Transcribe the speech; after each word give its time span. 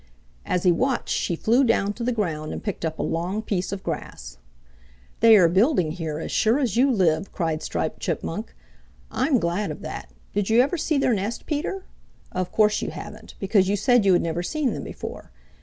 As 0.47 0.63
he 0.63 0.71
watched 0.71 1.13
she 1.13 1.35
flew 1.35 1.63
down 1.63 1.93
to 1.93 2.03
the 2.03 2.11
ground 2.11 2.51
and 2.51 2.63
picked 2.63 2.83
up 2.83 2.97
a 2.97 3.03
long 3.03 3.43
piece 3.43 3.71
of 3.71 3.83
grass. 3.83 4.39
"They 5.19 5.37
are 5.37 5.47
building 5.47 5.91
here, 5.91 6.17
as 6.17 6.31
sure 6.31 6.57
as 6.57 6.75
you 6.75 6.89
live!" 6.91 7.31
cried 7.31 7.61
Striped 7.61 7.99
Chipmunk. 7.99 8.55
"I'm 9.11 9.37
glad 9.37 9.69
of 9.69 9.81
that. 9.83 10.09
Did 10.33 10.49
you 10.49 10.59
ever 10.59 10.75
see 10.75 10.97
their 10.97 11.13
nest, 11.13 11.45
Peter? 11.45 11.85
Of 12.31 12.51
course 12.51 12.81
you 12.81 12.89
haven't, 12.89 13.35
because 13.39 13.69
you 13.69 13.75
said 13.75 14.03
you 14.03 14.13
had 14.13 14.23
never 14.23 14.41
seen 14.41 14.73
them 14.73 14.83
before. 14.83 15.29